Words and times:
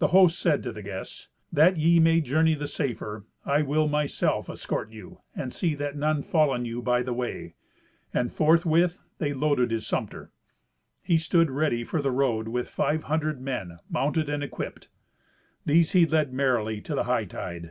The 0.00 0.08
host 0.08 0.40
said 0.40 0.64
to 0.64 0.72
the 0.72 0.82
guests, 0.82 1.28
"That 1.52 1.76
ye 1.76 2.00
may 2.00 2.20
journey 2.20 2.54
the 2.56 2.66
safer, 2.66 3.26
I 3.44 3.62
will 3.62 3.86
myself 3.86 4.50
escort 4.50 4.90
you, 4.90 5.20
and 5.36 5.52
see 5.52 5.76
that 5.76 5.94
none 5.94 6.24
fall 6.24 6.50
on 6.50 6.64
you 6.64 6.82
by 6.82 7.04
the 7.04 7.12
way." 7.12 7.54
And 8.12 8.32
forthwith 8.32 9.04
they 9.18 9.32
loaded 9.32 9.70
his 9.70 9.86
sumpter. 9.86 10.32
He 11.00 11.16
stood 11.16 11.48
ready 11.48 11.84
for 11.84 12.02
the 12.02 12.10
road 12.10 12.48
with 12.48 12.68
five 12.68 13.04
hundred 13.04 13.40
men, 13.40 13.78
mounted 13.88 14.28
and 14.28 14.42
equipped. 14.42 14.88
These 15.64 15.92
he 15.92 16.06
led 16.06 16.32
merrily 16.32 16.80
to 16.80 16.96
the 16.96 17.04
hightide. 17.04 17.70